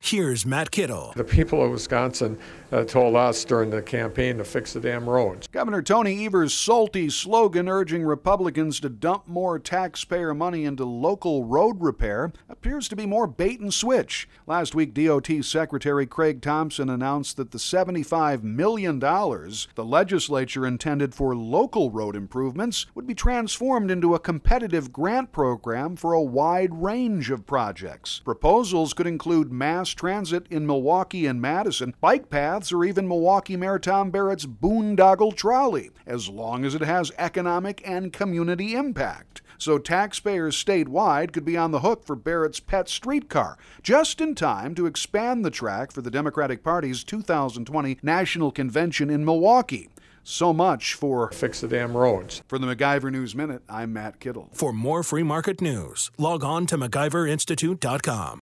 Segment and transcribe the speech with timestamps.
[0.00, 1.12] Here's Matt Kittle.
[1.16, 2.38] The people of Wisconsin
[2.72, 5.48] uh, told us during the campaign to fix the damn roads.
[5.48, 11.82] Governor Tony Evers' salty slogan urging Republicans to dump more taxpayer money into local road
[11.82, 14.28] repair appears to be more bait and switch.
[14.46, 21.36] Last week, DOT Secretary Craig Thompson announced that the $75 million the legislature intended for
[21.36, 27.30] local road improvements would be transformed into a competitive grant program for a wide range
[27.30, 28.20] of projects.
[28.24, 33.78] Proposals could include mass transit in Milwaukee and Madison, bike paths, or even Milwaukee Mayor
[33.78, 39.42] Tom Barrett's boondoggle trolley, as long as it has economic and community impact.
[39.58, 44.74] So taxpayers statewide could be on the hook for Barrett's pet streetcar, just in time
[44.76, 49.88] to expand the track for the Democratic Party's 2020 National Convention in Milwaukee.
[50.22, 52.42] So much for Fix the damn roads.
[52.48, 54.50] For the MacIver News Minute, I'm Matt Kittle.
[54.52, 58.36] For more free market news, log on to MacIverInstitute.com.